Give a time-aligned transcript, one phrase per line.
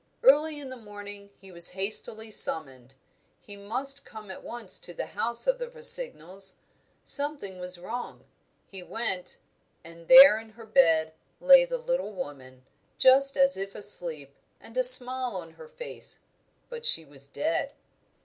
[0.23, 2.95] Early in the morning he was hastily summoned;
[3.39, 6.55] he must come at once to the house of the Rossignols;
[7.03, 8.25] something was wrong.
[8.65, 9.37] He went,
[9.83, 12.65] and there, in her bed, lay the little woman,
[12.97, 16.17] just as if asleep, and a smile on her face
[16.67, 17.73] but she was dead."